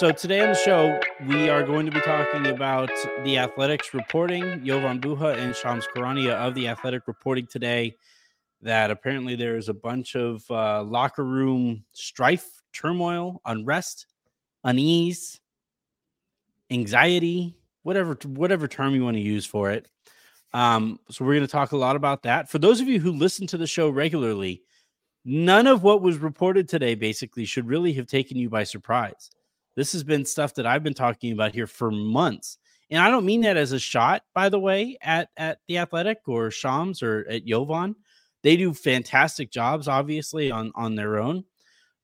so 0.00 0.10
today 0.10 0.40
on 0.40 0.48
the 0.48 0.54
show, 0.54 0.98
we 1.28 1.50
are 1.50 1.62
going 1.62 1.84
to 1.84 1.92
be 1.92 2.00
talking 2.00 2.46
about 2.46 2.90
the 3.22 3.36
Athletics 3.36 3.92
reporting. 3.92 4.64
Jovan 4.64 4.98
Buha 4.98 5.36
and 5.36 5.54
Shams 5.54 5.86
Charania 5.94 6.32
of 6.36 6.54
the 6.54 6.68
Athletic 6.68 7.06
reporting 7.06 7.46
today 7.46 7.94
that 8.62 8.90
apparently 8.90 9.36
there's 9.36 9.68
a 9.68 9.74
bunch 9.74 10.16
of 10.16 10.42
uh, 10.50 10.82
locker 10.84 11.22
room 11.22 11.84
strife, 11.92 12.62
turmoil, 12.72 13.42
unrest, 13.44 14.06
unease, 14.64 15.38
anxiety, 16.70 17.54
whatever 17.82 18.16
whatever 18.24 18.66
term 18.66 18.94
you 18.94 19.04
want 19.04 19.18
to 19.18 19.22
use 19.22 19.44
for 19.44 19.70
it. 19.70 19.86
Um, 20.54 20.98
so 21.10 21.26
we're 21.26 21.34
going 21.34 21.46
to 21.46 21.52
talk 21.52 21.72
a 21.72 21.76
lot 21.76 21.94
about 21.94 22.22
that. 22.22 22.48
For 22.48 22.58
those 22.58 22.80
of 22.80 22.88
you 22.88 23.00
who 23.00 23.12
listen 23.12 23.46
to 23.48 23.58
the 23.58 23.66
show 23.66 23.90
regularly, 23.90 24.62
none 25.26 25.66
of 25.66 25.82
what 25.82 26.00
was 26.00 26.16
reported 26.16 26.70
today 26.70 26.94
basically 26.94 27.44
should 27.44 27.68
really 27.68 27.92
have 27.92 28.06
taken 28.06 28.38
you 28.38 28.48
by 28.48 28.64
surprise. 28.64 29.30
This 29.80 29.92
has 29.92 30.04
been 30.04 30.26
stuff 30.26 30.52
that 30.56 30.66
I've 30.66 30.82
been 30.84 30.92
talking 30.92 31.32
about 31.32 31.54
here 31.54 31.66
for 31.66 31.90
months. 31.90 32.58
And 32.90 33.02
I 33.02 33.08
don't 33.08 33.24
mean 33.24 33.40
that 33.40 33.56
as 33.56 33.72
a 33.72 33.78
shot, 33.78 34.20
by 34.34 34.50
the 34.50 34.58
way, 34.58 34.98
at 35.00 35.30
at 35.38 35.60
the 35.68 35.78
Athletic 35.78 36.18
or 36.26 36.50
Shams 36.50 37.02
or 37.02 37.24
at 37.30 37.46
Jovan. 37.46 37.96
They 38.42 38.58
do 38.58 38.74
fantastic 38.74 39.50
jobs, 39.50 39.88
obviously, 39.88 40.50
on 40.50 40.70
on 40.74 40.96
their 40.96 41.18
own. 41.18 41.44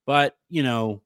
But 0.06 0.38
you 0.48 0.62
know, 0.62 1.02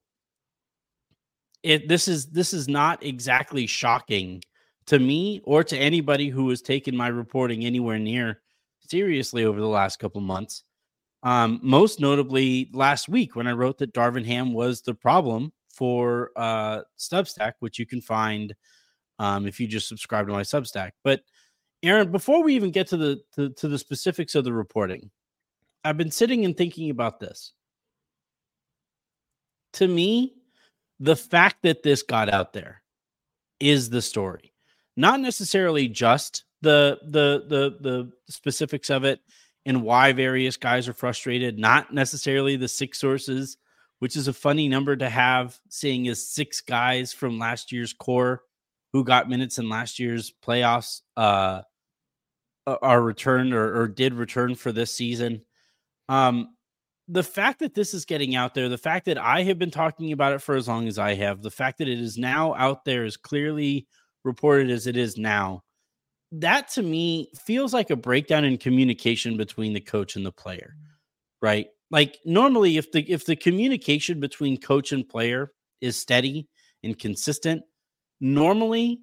it 1.65 1.89
this 1.89 2.07
is 2.07 2.27
this 2.27 2.55
is 2.55 2.69
not 2.69 3.03
exactly 3.03 3.67
shocking 3.67 4.41
to 4.87 5.01
me 5.01 5.41
or 5.43 5.65
to 5.65 5.77
anybody 5.77 6.29
who 6.29 6.51
has 6.51 6.63
taken 6.63 6.97
my 6.97 7.09
reporting 7.09 7.65
anywhere 7.65 7.99
near 7.99 8.43
seriously 8.89 9.45
over 9.45 9.59
the 9.59 9.67
last 9.67 9.99
couple 9.99 10.21
months. 10.21 10.63
Um, 11.25 11.59
most 11.65 11.99
notably 11.99 12.71
last 12.73 13.09
week 13.09 13.35
when 13.35 13.49
I 13.49 13.55
wrote 13.55 13.79
that 13.79 13.93
Darvin 13.93 14.25
Ham 14.25 14.53
was 14.53 14.83
the 14.83 14.95
problem 14.95 15.53
for 15.73 16.31
uh, 16.37 16.81
Substack, 16.99 17.55
which 17.61 17.79
you 17.79 17.87
can 17.87 18.01
find 18.01 18.55
um, 19.19 19.47
if 19.47 19.61
you 19.61 19.67
just 19.67 19.89
subscribe 19.89 20.27
to 20.27 20.33
my 20.33 20.43
Substack. 20.43 20.93
But 21.05 21.21
Aaron, 21.83 22.11
before 22.11 22.43
we 22.43 22.55
even 22.55 22.71
get 22.71 22.89
to 22.89 22.97
the 22.97 23.21
to, 23.35 23.51
to 23.51 23.69
the 23.69 23.79
specifics 23.79 24.35
of 24.35 24.45
the 24.45 24.53
reporting, 24.53 25.11
I've 25.85 25.97
been 25.97 26.11
sitting 26.11 26.45
and 26.45 26.57
thinking 26.57 26.91
about 26.91 27.21
this. 27.21 27.53
To 29.75 29.87
me, 29.87 30.35
the 30.99 31.17
fact 31.17 31.63
that 31.63 31.83
this 31.83 32.03
got 32.03 32.29
out 32.29 32.53
there 32.53 32.83
is 33.61 33.89
the 33.89 34.03
story, 34.03 34.53
not 34.97 35.21
necessarily 35.21 35.89
just 35.89 36.45
the 36.63 36.99
the 37.05 37.45
the 37.49 37.77
the 37.81 38.13
specifics 38.29 38.91
of 38.91 39.05
it 39.05 39.21
and 39.67 39.83
why 39.83 40.13
various 40.13 40.57
guys 40.57 40.89
are 40.89 40.95
frustrated, 40.95 41.59
not 41.59 41.93
necessarily 41.93 42.57
the 42.57 42.69
six 42.69 42.99
sources, 42.99 43.57
which 44.01 44.17
is 44.17 44.29
a 44.29 44.33
funny 44.33 44.69
number 44.69 44.97
to 44.97 45.09
have, 45.09 45.59
seeing 45.69 46.09
as 46.09 46.27
six 46.27 46.61
guys 46.61 47.13
from 47.13 47.39
last 47.39 47.71
year's 47.71 47.93
core 47.93 48.43
who 48.93 49.05
got 49.05 49.29
minutes 49.29 49.59
in 49.59 49.69
last 49.69 49.99
year's 49.99 50.33
playoffs 50.45 51.03
uh, 51.17 51.63
are 52.67 53.03
returned 53.03 53.55
or, 53.55 53.83
or 53.83 53.89
did 53.89 54.15
return 54.15 54.55
for 54.55 54.73
this 54.73 54.93
season. 54.93 55.43
Um, 56.09 56.57
the 57.09 57.23
fact 57.23 57.59
that 57.61 57.75
this 57.75 57.93
is 57.95 58.05
getting 58.05 58.35
out 58.35 58.55
there, 58.55 58.69
the 58.69 58.79
fact 58.79 59.07
that 59.07 59.19
I 59.19 59.43
have 59.43 59.59
been 59.59 59.71
talking 59.71 60.13
about 60.13 60.33
it 60.33 60.43
for 60.43 60.55
as 60.55 60.69
long 60.69 60.89
as 60.89 60.99
I 60.99 61.15
have, 61.15 61.43
the 61.43 61.51
fact 61.51 61.79
that 61.79 61.89
it 61.89 62.01
is 62.01 62.17
now 62.17 62.55
out 62.55 62.85
there 62.85 63.05
as 63.05 63.17
clearly 63.17 63.87
reported 64.25 64.71
as 64.71 64.87
it 64.87 64.97
is 64.97 65.17
now, 65.17 65.63
that 66.33 66.69
to 66.71 66.83
me 66.83 67.31
feels 67.45 67.75
like 67.75 67.91
a 67.91 67.97
breakdown 67.97 68.45
in 68.45 68.59
communication 68.59 69.37
between 69.37 69.73
the 69.73 69.81
coach 69.81 70.17
and 70.17 70.25
the 70.25 70.33
player, 70.33 70.77
right? 71.43 71.69
Like 71.91 72.19
normally 72.25 72.77
if 72.77 72.93
the 72.93 73.01
if 73.11 73.27
the 73.27 73.37
communication 73.37 74.21
between 74.21 74.57
coach 74.59 74.93
and 74.93 75.09
player 75.09 75.53
is 75.81 75.97
steady 75.97 76.49
and 76.83 76.99
consistent, 76.99 77.63
normally 78.21 79.01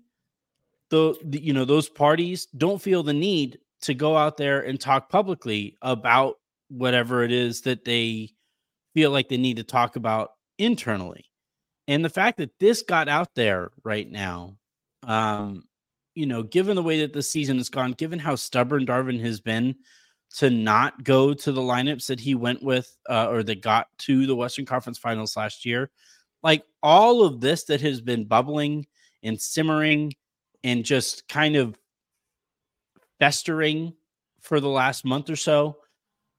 the, 0.90 1.16
the 1.24 1.44
you 1.44 1.54
know 1.54 1.66
those 1.66 1.90
parties 1.90 2.46
don't 2.58 2.82
feel 2.82 3.04
the 3.04 3.14
need 3.14 3.60
to 3.82 3.94
go 3.94 4.18
out 4.18 4.38
there 4.38 4.62
and 4.62 4.80
talk 4.80 5.10
publicly 5.10 5.78
about 5.82 6.36
whatever 6.70 7.24
it 7.24 7.32
is 7.32 7.62
that 7.62 7.86
they 7.86 8.30
feel 8.94 9.12
like 9.12 9.30
they 9.30 9.38
need 9.38 9.58
to 9.58 9.64
talk 9.64 9.96
about 9.96 10.32
internally. 10.58 11.26
And 11.88 12.04
the 12.04 12.10
fact 12.10 12.38
that 12.38 12.58
this 12.60 12.82
got 12.82 13.08
out 13.08 13.30
there 13.36 13.72
right 13.84 14.10
now, 14.10 14.58
um, 15.04 15.64
you 16.16 16.26
know, 16.26 16.44
given 16.44 16.76
the 16.76 16.84
way 16.84 17.02
that 17.02 17.14
the 17.14 17.22
season 17.22 17.58
has 17.58 17.70
gone, 17.70 17.92
given 17.92 18.20
how 18.20 18.36
stubborn 18.36 18.86
Darvin 18.86 19.22
has 19.22 19.40
been 19.40 19.76
to 20.38 20.50
not 20.50 21.04
go 21.04 21.34
to 21.34 21.52
the 21.52 21.62
lineups 21.62 22.08
that 22.08 22.20
he 22.20 22.36
went 22.36 22.64
with 22.64 22.96
uh, 23.10 23.28
or 23.30 23.44
that 23.44 23.62
got 23.62 23.88
to 23.98 24.26
the 24.26 24.36
Western 24.36 24.66
Conference 24.66 24.98
Finals 24.98 25.36
last 25.38 25.66
year, 25.66 25.90
like 26.44 26.64
all 26.82 27.24
of 27.24 27.42
this 27.42 27.66
that 27.66 27.82
has 27.82 28.02
been 28.02 28.26
bubbling 28.26 28.86
and 29.24 29.42
simmering 29.42 30.14
and 30.64 30.86
just 30.86 31.28
kind 31.28 31.56
of 31.56 31.78
festering 33.20 33.94
for 34.42 34.60
the 34.60 34.70
last 34.70 35.06
month 35.06 35.30
or 35.30 35.36
so 35.36 35.78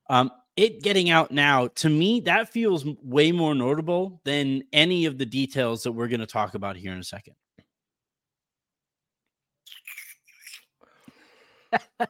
um, 0.09 0.31
it 0.57 0.83
getting 0.83 1.11
out 1.11 1.31
now, 1.31 1.69
to 1.69 1.89
me, 1.89 2.21
that 2.21 2.49
feels 2.49 2.85
way 3.03 3.31
more 3.31 3.55
notable 3.55 4.21
than 4.25 4.65
any 4.73 5.07
of 5.07 5.17
the 5.17 5.27
details 5.27 5.85
that 5.85 5.93
we're 5.93 6.09
going 6.09 6.21
to 6.21 6.27
talk 6.27 6.55
about 6.55 6.77
here 6.77 6.93
in 6.93 6.99
a 6.99 7.05
second. 7.05 7.35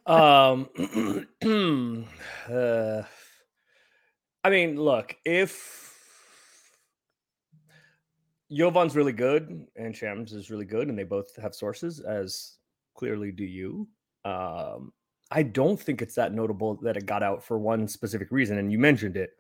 Um, 0.07 0.69
uh, 2.51 3.03
I 4.45 4.51
mean, 4.51 4.81
look, 4.81 5.17
if 5.25 5.89
Jovan's 8.51 8.97
really 8.97 9.13
good 9.13 9.67
and 9.77 9.95
Shams 9.97 10.33
is 10.33 10.51
really 10.51 10.65
good, 10.65 10.89
and 10.89 10.99
they 10.99 11.05
both 11.05 11.37
have 11.37 11.55
sources, 11.55 12.01
as 12.01 12.57
clearly 12.95 13.31
do 13.31 13.45
you. 13.45 13.89
Um, 14.25 14.93
I 15.31 15.43
don't 15.43 15.79
think 15.79 16.01
it's 16.01 16.15
that 16.15 16.33
notable 16.33 16.77
that 16.83 16.97
it 16.97 17.07
got 17.07 17.23
out 17.23 17.45
for 17.45 17.59
one 17.59 17.87
specific 17.87 18.31
reason. 18.31 18.59
And 18.59 18.73
you 18.73 18.79
mentioned 18.79 19.17
it. 19.17 19.31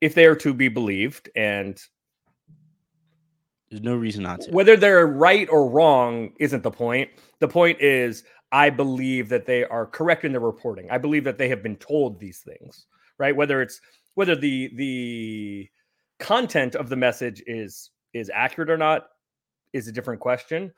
If 0.00 0.14
they 0.14 0.26
are 0.26 0.36
to 0.36 0.54
be 0.54 0.68
believed, 0.68 1.28
and 1.36 1.78
there's 3.70 3.82
no 3.82 3.94
reason 3.94 4.22
not 4.22 4.42
to. 4.42 4.50
Whether 4.50 4.76
they're 4.76 5.06
right 5.06 5.48
or 5.50 5.68
wrong 5.68 6.32
isn't 6.38 6.62
the 6.62 6.70
point. 6.70 7.10
The 7.38 7.48
point 7.48 7.80
is, 7.80 8.24
I 8.52 8.70
believe 8.70 9.28
that 9.28 9.46
they 9.46 9.64
are 9.64 9.86
correct 9.86 10.24
in 10.24 10.32
their 10.32 10.40
reporting. 10.40 10.90
I 10.90 10.98
believe 10.98 11.24
that 11.24 11.38
they 11.38 11.48
have 11.48 11.62
been 11.62 11.76
told 11.76 12.18
these 12.18 12.40
things, 12.40 12.86
right? 13.18 13.34
Whether 13.34 13.62
it's 13.62 13.80
whether 14.14 14.34
the 14.34 14.70
the 14.74 15.68
content 16.18 16.74
of 16.74 16.88
the 16.88 16.96
message 16.96 17.42
is 17.46 17.90
is 18.12 18.30
accurate 18.32 18.70
or 18.70 18.76
not 18.76 19.06
is 19.72 19.88
a 19.88 19.92
different 19.92 20.20
question. 20.20 20.72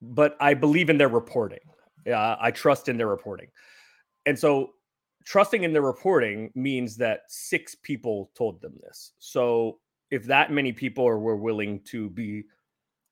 But 0.00 0.36
I 0.40 0.54
believe 0.54 0.90
in 0.90 0.98
their 0.98 1.08
reporting. 1.08 1.60
Uh, 2.06 2.36
I 2.38 2.50
trust 2.50 2.88
in 2.88 2.96
their 2.96 3.08
reporting. 3.08 3.48
And 4.26 4.38
so 4.38 4.72
trusting 5.24 5.64
in 5.64 5.72
their 5.72 5.82
reporting 5.82 6.50
means 6.54 6.96
that 6.98 7.20
six 7.28 7.74
people 7.74 8.30
told 8.36 8.60
them 8.60 8.74
this. 8.82 9.12
So 9.18 9.78
if 10.10 10.24
that 10.24 10.52
many 10.52 10.72
people 10.72 11.04
were 11.04 11.36
willing 11.36 11.80
to 11.86 12.10
be 12.10 12.44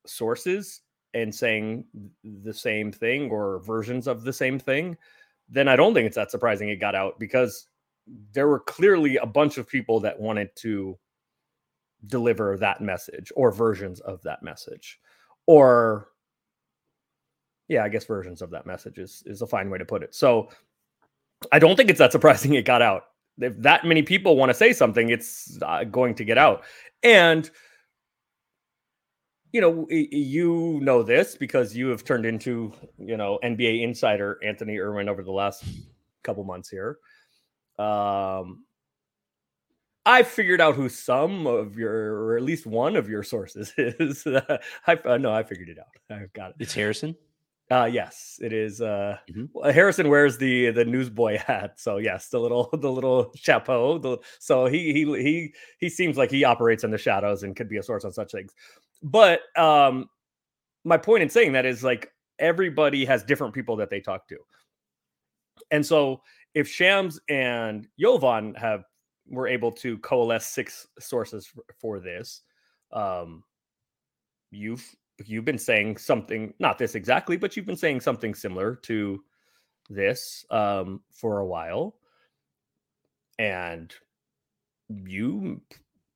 sources 0.05 0.81
and 1.13 1.33
saying 1.33 1.85
the 2.23 2.53
same 2.53 2.91
thing 2.91 3.29
or 3.29 3.59
versions 3.59 4.07
of 4.07 4.23
the 4.23 4.33
same 4.33 4.59
thing, 4.59 4.97
then 5.49 5.67
I 5.67 5.75
don't 5.75 5.93
think 5.93 6.07
it's 6.07 6.15
that 6.15 6.31
surprising 6.31 6.69
it 6.69 6.77
got 6.77 6.95
out 6.95 7.19
because 7.19 7.67
there 8.33 8.47
were 8.47 8.59
clearly 8.59 9.17
a 9.17 9.25
bunch 9.25 9.57
of 9.57 9.67
people 9.67 9.99
that 10.01 10.19
wanted 10.19 10.55
to 10.57 10.97
deliver 12.07 12.57
that 12.57 12.81
message 12.81 13.31
or 13.35 13.51
versions 13.51 13.99
of 14.01 14.21
that 14.23 14.43
message 14.43 14.99
or 15.45 16.09
yeah, 17.67 17.83
I 17.83 17.89
guess 17.89 18.05
versions 18.05 18.41
of 18.41 18.49
that 18.51 18.65
message 18.65 18.97
is 18.97 19.23
is 19.25 19.41
a 19.41 19.47
fine 19.47 19.69
way 19.69 19.77
to 19.77 19.85
put 19.85 20.03
it. 20.03 20.13
So 20.13 20.49
I 21.51 21.59
don't 21.59 21.75
think 21.75 21.89
it's 21.89 21.99
that 21.99 22.11
surprising 22.11 22.53
it 22.53 22.65
got 22.65 22.81
out. 22.81 23.05
If 23.39 23.57
that 23.57 23.85
many 23.85 24.03
people 24.03 24.35
want 24.35 24.49
to 24.49 24.53
say 24.53 24.73
something, 24.73 25.09
it's 25.09 25.57
uh, 25.61 25.85
going 25.85 26.15
to 26.15 26.23
get 26.23 26.37
out. 26.37 26.63
And 27.01 27.49
you 29.53 29.61
know, 29.61 29.87
you 29.89 30.79
know 30.81 31.03
this 31.03 31.37
because 31.37 31.75
you 31.75 31.87
have 31.89 32.03
turned 32.03 32.25
into, 32.25 32.73
you 32.97 33.15
know, 33.15 33.39
NBA 33.43 33.83
insider 33.83 34.39
Anthony 34.43 34.79
Irwin 34.79 35.07
over 35.07 35.23
the 35.23 35.31
last 35.31 35.63
couple 36.23 36.43
months 36.43 36.69
here. 36.69 36.97
Um, 37.77 38.65
I 40.05 40.23
figured 40.23 40.59
out 40.59 40.75
who 40.75 40.89
some 40.89 41.45
of 41.45 41.77
your, 41.77 42.15
or 42.15 42.37
at 42.37 42.43
least 42.43 42.65
one 42.65 42.95
of 42.95 43.07
your 43.07 43.21
sources 43.21 43.71
is. 43.77 44.25
I 44.25 44.59
uh, 45.05 45.17
no, 45.17 45.31
I 45.31 45.43
figured 45.43 45.69
it 45.69 45.77
out. 45.77 45.85
I've 46.09 46.33
got 46.33 46.49
it. 46.51 46.55
It's 46.59 46.73
Harrison. 46.73 47.15
Uh 47.73 47.85
yes, 47.85 48.37
it 48.39 48.53
is. 48.53 48.81
Uh, 48.81 49.17
mm-hmm. 49.31 49.69
Harrison 49.71 50.07
wears 50.07 50.37
the 50.37 50.69
the 50.69 50.85
newsboy 50.85 51.37
hat, 51.47 51.79
so 51.79 51.97
yes, 51.97 52.29
the 52.29 52.39
little 52.39 52.69
the 52.79 52.91
little 52.91 53.31
chapeau. 53.35 53.97
The, 53.97 54.19
so 54.37 54.67
he 54.67 54.93
he 54.93 55.05
he 55.05 55.53
he 55.79 55.89
seems 55.89 56.15
like 56.15 56.29
he 56.29 56.43
operates 56.43 56.83
in 56.83 56.91
the 56.91 56.99
shadows 56.99 57.41
and 57.41 57.55
could 57.55 57.67
be 57.67 57.77
a 57.77 57.83
source 57.83 58.05
on 58.05 58.13
such 58.13 58.31
things. 58.31 58.53
But 59.01 59.39
um, 59.57 60.07
my 60.83 60.97
point 60.97 61.23
in 61.23 61.29
saying 61.29 61.53
that 61.53 61.65
is 61.65 61.83
like 61.83 62.11
everybody 62.37 63.05
has 63.05 63.23
different 63.23 63.55
people 63.55 63.75
that 63.77 63.89
they 63.89 64.01
talk 64.01 64.27
to, 64.27 64.37
and 65.71 65.83
so 65.83 66.21
if 66.53 66.67
Shams 66.67 67.19
and 67.27 67.87
Jovan 67.99 68.53
have 68.53 68.83
were 69.27 69.47
able 69.47 69.71
to 69.71 69.97
coalesce 69.99 70.45
six 70.45 70.85
sources 70.99 71.47
for, 71.47 71.63
for 71.79 71.99
this, 71.99 72.41
um, 72.91 73.43
you've 74.51 74.95
you've 75.25 75.45
been 75.45 75.57
saying 75.57 75.97
something, 75.97 76.53
not 76.59 76.77
this 76.77 76.95
exactly, 76.95 77.37
but 77.37 77.55
you've 77.55 77.65
been 77.65 77.75
saying 77.75 78.01
something 78.01 78.33
similar 78.33 78.75
to 78.83 79.23
this 79.89 80.45
um, 80.49 81.01
for 81.11 81.39
a 81.39 81.45
while, 81.45 81.95
and 83.37 83.93
you 84.89 85.61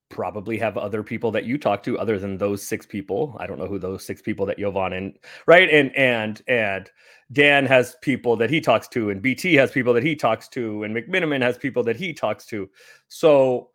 probably 0.10 0.58
have 0.58 0.78
other 0.78 1.04
people 1.04 1.32
that 1.32 1.44
you 1.44 1.58
talk 1.58 1.84
to 1.84 2.00
other 2.00 2.18
than 2.18 2.38
those 2.38 2.64
six 2.64 2.86
people. 2.86 3.36
I 3.40 3.48
don't 3.48 3.60
know 3.60 3.68
who 3.68 3.80
those 3.80 4.06
six 4.06 4.22
people 4.22 4.46
that 4.46 4.58
Jovan 4.58 4.94
and 4.94 5.18
right 5.46 5.70
and 5.70 5.96
and 5.96 6.42
and 6.48 6.90
Dan 7.32 7.66
has 7.66 7.96
people 8.02 8.36
that 8.38 8.50
he 8.50 8.62
talks 8.62 8.88
to, 8.90 9.10
and 9.10 9.22
BT 9.22 9.56
has 9.56 9.72
people 9.72 9.94
that 9.94 10.04
he 10.04 10.16
talks 10.16 10.48
to, 10.50 10.84
and 10.84 10.96
McMenamin 10.96 11.42
has 11.42 11.58
people 11.58 11.84
that 11.84 11.98
he 11.98 12.14
talks 12.14 12.46
to. 12.48 12.70
So 13.10 13.72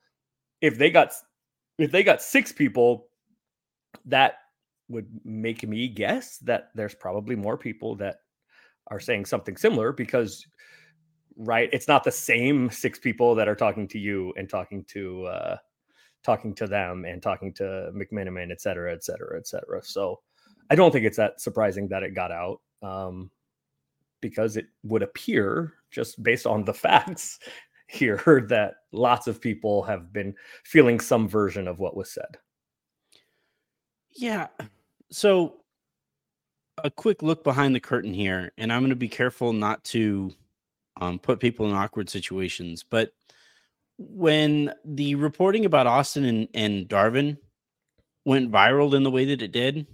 if 0.61 0.79
they 0.79 0.91
got 0.91 1.13
if 1.79 1.91
they 1.91 2.03
got 2.03 2.23
six 2.23 2.53
people, 2.53 3.09
that 4.07 4.37
would 4.88 5.08
make 5.25 5.67
me 5.67 5.88
guess 5.88 6.38
that 6.38 6.70
there's 6.75 6.94
probably 6.94 7.37
more 7.37 7.56
people 7.56 7.94
that 7.96 8.17
are 8.88 9.00
saying 9.00 9.25
something 9.25 9.56
similar 9.56 9.93
because 9.93 10.46
right 11.37 11.70
it's 11.73 11.88
not 11.88 12.05
the 12.05 12.12
same 12.12 12.69
six 12.69 12.99
people 12.99 13.34
that 13.34 13.49
are 13.49 13.55
talking 13.55 13.88
to 13.88 13.99
you 13.99 14.34
and 14.37 14.50
talking 14.50 14.84
to 14.84 15.25
uh 15.25 15.56
talking 16.23 16.55
to 16.55 16.67
them 16.67 17.05
and 17.05 17.23
talking 17.23 17.52
to 17.55 17.90
McMenamin, 17.94 18.50
et 18.50 18.61
cetera, 18.61 18.93
et 18.93 19.05
cetera, 19.05 19.37
et 19.38 19.46
cetera. 19.46 19.82
So 19.82 20.20
I 20.70 20.75
don't 20.75 20.93
think 20.93 21.05
it's 21.05 21.17
that 21.17 21.40
surprising 21.40 21.88
that 21.88 22.02
it 22.02 22.14
got 22.14 22.31
out 22.31 22.61
um, 22.82 23.31
because 24.20 24.56
it 24.56 24.67
would 24.84 25.02
appear, 25.02 25.75
just 25.90 26.23
based 26.23 26.46
on 26.46 26.64
the 26.64 26.75
facts 26.87 27.38
here, 27.88 28.46
that 28.49 28.75
lots 28.93 29.26
of 29.26 29.40
people 29.40 29.82
have 29.82 30.12
been 30.12 30.34
feeling 30.64 31.00
some 31.00 31.29
version 31.29 31.69
of 31.69 31.79
what 31.79 31.96
was 31.96 32.11
said. 32.12 32.38
Yeah. 34.14 34.49
So 35.11 35.62
a 36.82 36.91
quick 36.91 37.23
look 37.23 37.44
behind 37.44 37.75
the 37.75 37.81
curtain 37.81 38.14
here, 38.14 38.53
and 38.59 38.73
I'm 38.73 38.81
going 38.81 38.91
to 38.91 38.97
be 38.97 39.09
careful 39.09 39.53
not 39.53 39.85
to 39.85 40.32
um, 41.00 41.19
put 41.19 41.41
people 41.41 41.67
in 41.67 41.75
awkward 41.75 42.09
situations, 42.09 42.85
but 42.88 43.12
when 43.99 44.73
the 44.85 45.14
reporting 45.14 45.64
about 45.64 45.87
Austin 45.87 46.25
and, 46.25 46.49
and 46.55 46.88
Darvin 46.88 47.37
went 48.25 48.50
viral 48.50 48.94
in 48.94 49.03
the 49.03 49.11
way 49.11 49.26
that 49.26 49.43
it 49.43 49.53
did, 49.53 49.87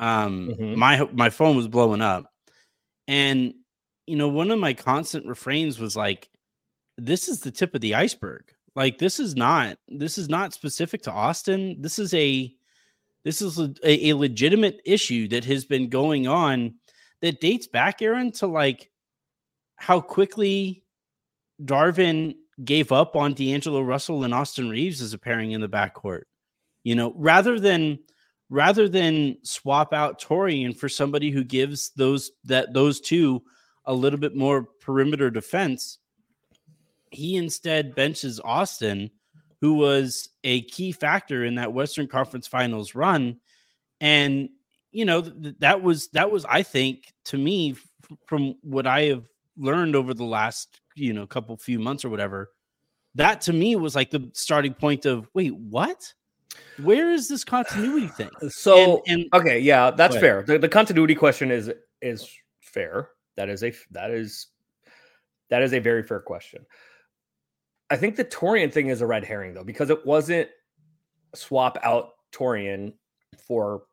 um, 0.00 0.50
mm-hmm. 0.50 0.78
my 0.78 1.08
my 1.12 1.30
phone 1.30 1.56
was 1.56 1.68
blowing 1.68 2.00
up, 2.00 2.32
and 3.06 3.54
you 4.06 4.16
know 4.16 4.28
one 4.28 4.50
of 4.50 4.58
my 4.58 4.74
constant 4.74 5.26
refrains 5.26 5.78
was 5.78 5.96
like, 5.96 6.28
"This 6.98 7.28
is 7.28 7.40
the 7.40 7.50
tip 7.50 7.74
of 7.74 7.80
the 7.80 7.94
iceberg. 7.94 8.42
Like 8.74 8.98
this 8.98 9.20
is 9.20 9.36
not 9.36 9.78
this 9.88 10.18
is 10.18 10.28
not 10.28 10.52
specific 10.52 11.02
to 11.02 11.12
Austin. 11.12 11.76
This 11.80 11.98
is 11.98 12.12
a 12.12 12.52
this 13.24 13.42
is 13.42 13.58
a, 13.58 13.74
a 14.10 14.12
legitimate 14.14 14.80
issue 14.84 15.28
that 15.28 15.44
has 15.46 15.64
been 15.64 15.88
going 15.88 16.28
on 16.28 16.74
that 17.20 17.40
dates 17.40 17.66
back, 17.66 18.02
Aaron, 18.02 18.32
to 18.32 18.46
like 18.46 18.90
how 19.76 20.00
quickly 20.00 20.84
Darvin 21.62 22.34
gave 22.62 22.92
up 22.92 23.16
on 23.16 23.34
D'Angelo 23.34 23.80
Russell 23.80 24.24
and 24.24 24.34
Austin 24.34 24.68
Reaves 24.68 25.00
as 25.00 25.14
a 25.14 25.18
pairing 25.18 25.52
in 25.52 25.60
the 25.60 25.68
backcourt. 25.68 26.22
You 26.84 26.94
know, 26.94 27.14
rather 27.16 27.58
than 27.58 27.98
rather 28.50 28.88
than 28.88 29.38
swap 29.42 29.92
out 29.92 30.20
Taurean 30.20 30.76
for 30.76 30.88
somebody 30.88 31.30
who 31.30 31.42
gives 31.42 31.90
those 31.96 32.30
that 32.44 32.74
those 32.74 33.00
two 33.00 33.42
a 33.86 33.94
little 33.94 34.18
bit 34.18 34.36
more 34.36 34.68
perimeter 34.80 35.30
defense, 35.30 35.98
he 37.10 37.36
instead 37.36 37.94
benches 37.94 38.38
Austin, 38.40 39.10
who 39.64 39.72
was 39.72 40.28
a 40.44 40.60
key 40.64 40.92
factor 40.92 41.42
in 41.42 41.54
that 41.54 41.72
Western 41.72 42.06
Conference 42.06 42.46
Finals 42.46 42.94
run, 42.94 43.38
and 43.98 44.50
you 44.92 45.06
know 45.06 45.22
th- 45.22 45.54
that 45.60 45.80
was 45.80 46.08
that 46.08 46.30
was 46.30 46.44
I 46.44 46.62
think 46.62 47.14
to 47.24 47.38
me 47.38 47.70
f- 47.70 48.18
from 48.26 48.56
what 48.60 48.86
I 48.86 49.04
have 49.04 49.24
learned 49.56 49.96
over 49.96 50.12
the 50.12 50.26
last 50.26 50.82
you 50.94 51.14
know 51.14 51.26
couple 51.26 51.56
few 51.56 51.78
months 51.78 52.04
or 52.04 52.10
whatever 52.10 52.50
that 53.14 53.40
to 53.42 53.54
me 53.54 53.74
was 53.74 53.96
like 53.96 54.10
the 54.10 54.28
starting 54.34 54.74
point 54.74 55.06
of 55.06 55.30
wait 55.32 55.56
what? 55.56 56.12
Where 56.82 57.10
is 57.10 57.26
this 57.26 57.42
continuity 57.42 58.08
thing? 58.08 58.28
So 58.50 59.02
and, 59.06 59.22
and 59.22 59.32
okay 59.32 59.60
yeah 59.60 59.92
that's 59.92 60.18
fair. 60.18 60.42
the, 60.42 60.58
the 60.58 60.68
continuity 60.68 61.14
question 61.14 61.50
is 61.50 61.72
is 62.02 62.28
fair. 62.60 63.08
That 63.36 63.48
is 63.48 63.64
a 63.64 63.72
that 63.92 64.10
is 64.10 64.48
that 65.48 65.62
is 65.62 65.72
a 65.72 65.78
very 65.78 66.02
fair 66.02 66.20
question 66.20 66.66
i 67.94 67.96
think 67.96 68.16
the 68.16 68.24
Taurean 68.24 68.72
thing 68.72 68.88
is 68.88 69.00
a 69.00 69.06
red 69.06 69.24
herring 69.24 69.54
though 69.54 69.64
because 69.64 69.90
it 69.90 70.04
wasn't 70.04 70.48
swap 71.34 71.78
out 71.82 72.10
Taurean 72.32 72.92
for 73.38 73.84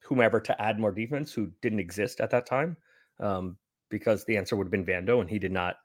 whomever 0.00 0.40
to 0.40 0.62
add 0.62 0.78
more 0.78 0.92
defense 0.92 1.32
who 1.32 1.50
didn't 1.60 1.80
exist 1.80 2.20
at 2.20 2.30
that 2.30 2.46
time 2.46 2.76
um, 3.20 3.56
because 3.90 4.24
the 4.24 4.36
answer 4.36 4.56
would 4.56 4.64
have 4.64 4.70
been 4.70 4.84
Vando, 4.84 5.20
and 5.20 5.28
he 5.28 5.38
did 5.38 5.52
not. 5.52 5.76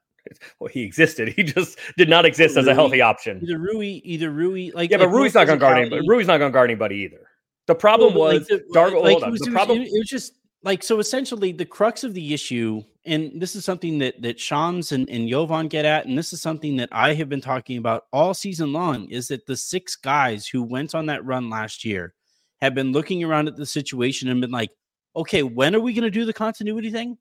Well, 0.58 0.68
he 0.68 0.82
existed. 0.82 1.28
He 1.36 1.42
just 1.42 1.78
did 1.98 2.08
not 2.08 2.24
exist 2.24 2.56
Rui, 2.56 2.62
as 2.62 2.66
a 2.68 2.74
healthy 2.74 3.02
option. 3.02 3.40
Either 3.42 3.58
Rui, 3.58 4.00
either 4.04 4.30
Rui, 4.30 4.70
like 4.72 4.90
yeah, 4.90 4.96
like 4.96 5.08
but 5.08 5.14
Rui's 5.14 5.34
not 5.34 5.46
going 5.46 5.58
to 5.58 5.60
guard 5.60 5.78
anybody. 5.78 6.02
Rui's 6.08 6.26
not 6.26 6.38
going 6.38 6.50
to 6.50 6.54
guard 6.54 6.70
anybody 6.70 6.96
either. 6.96 7.28
The 7.66 7.74
problem 7.74 8.14
was 8.14 8.40
like 8.40 8.48
the, 8.48 8.64
Dargo. 8.74 9.02
Like, 9.02 9.12
hold 9.12 9.24
on. 9.24 9.30
Was, 9.32 9.40
the 9.40 9.50
problem 9.50 9.82
it 9.82 9.90
was 9.92 10.08
just 10.08 10.34
like 10.64 10.82
so. 10.82 10.98
Essentially, 10.98 11.52
the 11.52 11.64
crux 11.64 12.04
of 12.04 12.14
the 12.14 12.34
issue, 12.34 12.82
and 13.04 13.40
this 13.40 13.54
is 13.54 13.64
something 13.64 13.98
that 13.98 14.20
that 14.22 14.40
Shams 14.40 14.92
and 14.92 15.08
and 15.08 15.28
Jovan 15.28 15.68
get 15.68 15.84
at, 15.84 16.06
and 16.06 16.16
this 16.16 16.32
is 16.32 16.40
something 16.40 16.76
that 16.76 16.88
I 16.90 17.14
have 17.14 17.28
been 17.28 17.40
talking 17.40 17.78
about 17.78 18.06
all 18.12 18.34
season 18.34 18.72
long, 18.72 19.08
is 19.10 19.28
that 19.28 19.46
the 19.46 19.56
six 19.56 19.96
guys 19.96 20.46
who 20.46 20.62
went 20.62 20.94
on 20.94 21.06
that 21.06 21.24
run 21.24 21.50
last 21.50 21.84
year 21.84 22.14
have 22.60 22.74
been 22.74 22.92
looking 22.92 23.22
around 23.22 23.48
at 23.48 23.56
the 23.56 23.66
situation 23.66 24.28
and 24.28 24.40
been 24.40 24.50
like, 24.50 24.70
okay, 25.14 25.42
when 25.42 25.74
are 25.74 25.80
we 25.80 25.92
going 25.92 26.02
to 26.02 26.10
do 26.10 26.24
the 26.24 26.32
continuity 26.32 26.90
thing? 26.90 27.18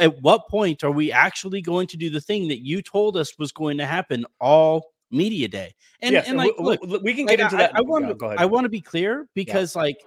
at 0.00 0.20
what 0.20 0.48
point 0.48 0.82
are 0.82 0.90
we 0.90 1.12
actually 1.12 1.62
going 1.62 1.86
to 1.86 1.96
do 1.96 2.10
the 2.10 2.20
thing 2.20 2.48
that 2.48 2.64
you 2.64 2.82
told 2.82 3.16
us 3.16 3.38
was 3.38 3.52
going 3.52 3.78
to 3.78 3.86
happen 3.86 4.24
all 4.40 4.92
media 5.10 5.48
day? 5.48 5.74
And, 6.00 6.12
yes, 6.12 6.26
and 6.28 6.36
like, 6.36 6.52
look, 6.58 6.80
we 7.02 7.14
can 7.14 7.26
get 7.26 7.38
like, 7.38 7.52
into 7.52 7.56
that. 7.56 7.74
I, 7.74 7.78
I 7.78 7.82
want 7.82 8.18
to, 8.18 8.26
I 8.26 8.46
want 8.46 8.64
to 8.64 8.68
be 8.68 8.80
clear 8.80 9.28
because 9.34 9.76
yeah. 9.76 9.82
like 9.82 9.98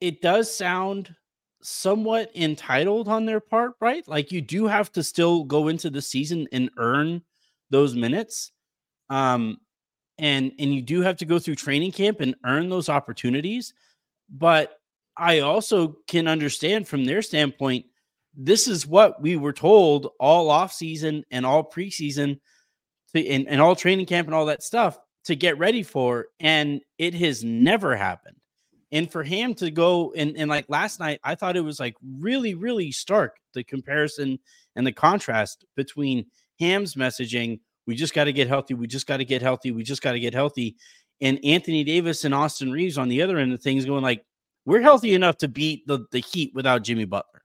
it 0.00 0.22
does 0.22 0.54
sound 0.54 1.14
somewhat 1.62 2.30
entitled 2.36 3.08
on 3.08 3.26
their 3.26 3.40
part, 3.40 3.72
right? 3.80 4.06
Like 4.06 4.32
you 4.32 4.40
do 4.40 4.66
have 4.66 4.92
to 4.92 5.02
still 5.02 5.44
go 5.44 5.68
into 5.68 5.90
the 5.90 6.02
season 6.02 6.46
and 6.52 6.70
earn 6.76 7.22
those 7.70 7.94
minutes. 7.94 8.52
Um, 9.10 9.58
and 10.18 10.52
and 10.58 10.74
you 10.74 10.82
do 10.82 11.00
have 11.02 11.16
to 11.18 11.24
go 11.24 11.38
through 11.38 11.54
training 11.56 11.92
camp 11.92 12.20
and 12.20 12.34
earn 12.44 12.68
those 12.68 12.88
opportunities. 12.88 13.74
But 14.30 14.78
I 15.16 15.40
also 15.40 15.96
can 16.06 16.28
understand 16.28 16.86
from 16.86 17.04
their 17.04 17.22
standpoint 17.22 17.86
this 18.34 18.68
is 18.68 18.86
what 18.86 19.20
we 19.20 19.36
were 19.36 19.52
told 19.52 20.12
all 20.20 20.50
off 20.50 20.72
season 20.72 21.24
and 21.30 21.44
all 21.44 21.68
preseason 21.68 22.38
to, 23.14 23.26
and, 23.26 23.48
and 23.48 23.60
all 23.60 23.74
training 23.74 24.06
camp 24.06 24.28
and 24.28 24.34
all 24.34 24.46
that 24.46 24.62
stuff 24.62 24.98
to 25.24 25.34
get 25.34 25.58
ready 25.58 25.82
for. 25.82 26.26
And 26.38 26.80
it 26.98 27.14
has 27.14 27.42
never 27.42 27.96
happened. 27.96 28.37
And 28.90 29.10
for 29.10 29.22
him 29.22 29.54
to 29.56 29.70
go 29.70 30.12
and, 30.16 30.36
and 30.36 30.48
like 30.48 30.64
last 30.68 30.98
night, 30.98 31.20
I 31.22 31.34
thought 31.34 31.56
it 31.56 31.64
was 31.64 31.78
like 31.78 31.94
really, 32.18 32.54
really 32.54 32.90
stark 32.90 33.36
the 33.54 33.62
comparison 33.62 34.38
and 34.76 34.86
the 34.86 34.92
contrast 34.92 35.64
between 35.76 36.26
Ham's 36.58 36.94
messaging, 36.94 37.60
we 37.86 37.94
just 37.94 38.14
got 38.14 38.24
to 38.24 38.32
get 38.32 38.48
healthy, 38.48 38.74
we 38.74 38.86
just 38.86 39.06
got 39.06 39.18
to 39.18 39.24
get 39.24 39.42
healthy, 39.42 39.72
we 39.72 39.82
just 39.82 40.02
got 40.02 40.12
to 40.12 40.20
get 40.20 40.34
healthy. 40.34 40.76
And 41.20 41.38
Anthony 41.44 41.84
Davis 41.84 42.24
and 42.24 42.34
Austin 42.34 42.70
Reaves 42.70 42.98
on 42.98 43.08
the 43.08 43.22
other 43.22 43.38
end 43.38 43.52
of 43.52 43.60
things 43.60 43.84
going 43.84 44.02
like, 44.02 44.24
we're 44.64 44.80
healthy 44.80 45.14
enough 45.14 45.38
to 45.38 45.48
beat 45.48 45.86
the, 45.86 46.06
the 46.12 46.20
Heat 46.20 46.52
without 46.54 46.82
Jimmy 46.82 47.04
Butler 47.04 47.42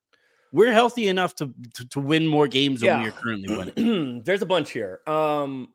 we're 0.53 0.71
healthy 0.71 1.09
enough 1.09 1.35
to 1.35 1.53
to, 1.73 1.85
to 1.89 1.99
win 1.99 2.25
more 2.25 2.47
games 2.47 2.81
yeah. 2.81 2.93
than 2.93 3.01
we 3.01 3.09
are 3.09 3.11
currently 3.11 3.57
winning. 3.75 4.21
There's 4.23 4.43
a 4.43 4.45
bunch 4.45 4.71
here. 4.71 5.01
Um, 5.05 5.69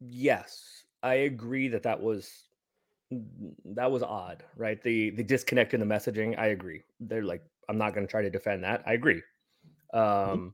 yes, 0.00 0.84
I 1.02 1.14
agree 1.14 1.68
that 1.68 1.82
that 1.84 2.00
was 2.00 2.30
that 3.10 3.90
was 3.90 4.02
odd, 4.02 4.44
right? 4.56 4.82
The 4.82 5.10
the 5.10 5.22
disconnect 5.22 5.74
in 5.74 5.80
the 5.80 5.86
messaging. 5.86 6.38
I 6.38 6.48
agree. 6.48 6.82
They're 7.00 7.22
like, 7.22 7.42
I'm 7.68 7.78
not 7.78 7.94
going 7.94 8.06
to 8.06 8.10
try 8.10 8.22
to 8.22 8.30
defend 8.30 8.64
that. 8.64 8.82
I 8.86 8.94
agree. 8.94 9.22
Mm-hmm. 9.94 9.98
Um, 9.98 10.38
mm-hmm. 10.38 10.48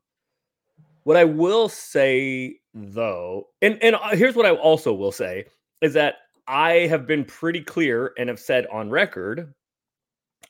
What 1.04 1.16
I 1.16 1.24
will 1.24 1.68
say 1.68 2.56
though, 2.74 3.48
and 3.60 3.78
and 3.82 3.96
uh, 3.96 4.10
here's 4.14 4.36
what 4.36 4.46
I 4.46 4.50
also 4.50 4.92
will 4.92 5.12
say 5.12 5.46
is 5.80 5.94
that 5.94 6.16
I 6.46 6.86
have 6.88 7.06
been 7.06 7.24
pretty 7.24 7.60
clear 7.60 8.12
and 8.18 8.28
have 8.28 8.38
said 8.38 8.66
on 8.72 8.90
record 8.90 9.52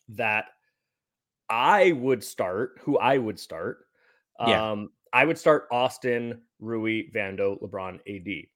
that 0.08 0.46
I 1.48 1.92
would 1.92 2.24
start, 2.24 2.78
who 2.80 2.98
I 2.98 3.18
would 3.18 3.38
start. 3.38 3.86
Yeah. 4.46 4.72
Um, 4.72 4.90
I 5.12 5.24
would 5.24 5.38
start 5.38 5.68
Austin, 5.70 6.40
Rui, 6.60 7.10
Vando, 7.14 7.60
LeBron, 7.62 8.00
AD. 8.08 8.46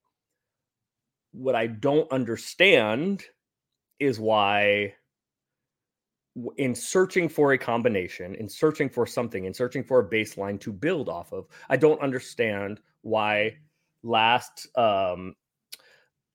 What 1.33 1.55
I 1.55 1.67
don't 1.67 2.11
understand 2.11 3.25
is 3.99 4.21
why, 4.21 4.95
in 6.57 6.75
searching 6.75 7.29
for 7.29 7.53
a 7.53 7.59
combination, 7.59 8.35
in 8.35 8.49
searching 8.49 8.89
for 8.89 9.07
something, 9.07 9.45
in 9.45 9.55
searching 9.55 9.83
for 9.83 10.01
a 10.01 10.09
baseline 10.09 10.61
to 10.61 10.73
build 10.73 11.09
off 11.09 11.33
of, 11.33 11.47
I 11.69 11.77
don't 11.77 12.01
understand 12.01 12.81
why 13.03 13.57
last 14.03 14.69
um 14.77 15.35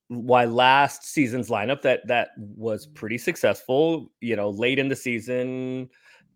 why 0.08 0.44
last 0.44 1.04
season's 1.04 1.48
lineup 1.48 1.80
that 1.82 2.06
that 2.06 2.30
was 2.36 2.86
pretty 2.86 3.16
successful, 3.16 4.10
you 4.20 4.36
know, 4.36 4.50
late 4.50 4.78
in 4.78 4.88
the 4.88 4.96
season 4.96 5.88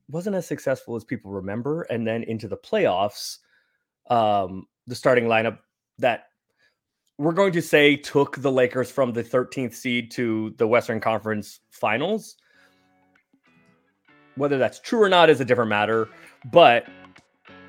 wasn't 0.08 0.36
as 0.36 0.46
successful 0.46 0.94
as 0.96 1.04
people 1.04 1.30
remember 1.30 1.82
and 1.82 2.06
then 2.06 2.22
into 2.24 2.46
the 2.48 2.56
playoffs 2.56 3.38
um 4.08 4.66
the 4.86 4.94
starting 4.94 5.24
lineup 5.24 5.58
that 5.98 6.26
we're 7.18 7.32
going 7.32 7.52
to 7.52 7.62
say 7.62 7.96
took 7.96 8.36
the 8.38 8.52
Lakers 8.52 8.90
from 8.90 9.12
the 9.12 9.24
13th 9.24 9.74
seed 9.74 10.10
to 10.12 10.54
the 10.58 10.66
Western 10.66 11.00
Conference 11.00 11.60
Finals. 11.70 12.36
Whether 14.34 14.58
that's 14.58 14.80
true 14.80 15.02
or 15.02 15.08
not 15.08 15.30
is 15.30 15.40
a 15.40 15.44
different 15.44 15.70
matter, 15.70 16.08
but 16.52 16.86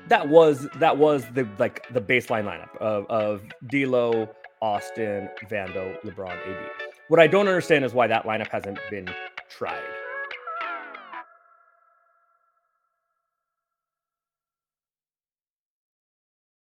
that 0.08 0.28
was 0.28 0.68
that 0.76 0.98
was 0.98 1.24
the 1.32 1.48
like 1.58 1.86
the 1.92 2.00
baseline 2.00 2.44
lineup 2.44 2.76
of 2.76 3.06
of 3.06 3.42
D'Lo, 3.68 4.28
Austin, 4.60 5.30
Vando, 5.48 5.98
LeBron, 6.02 6.30
AD. 6.30 6.70
What 7.08 7.20
I 7.20 7.26
don't 7.26 7.48
understand 7.48 7.86
is 7.86 7.94
why 7.94 8.06
that 8.06 8.24
lineup 8.24 8.48
hasn't 8.48 8.78
been 8.90 9.08
tried. 9.48 9.80